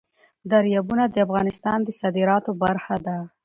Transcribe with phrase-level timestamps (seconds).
[0.51, 3.17] دریابونه د افغانستان د صادراتو برخه ده.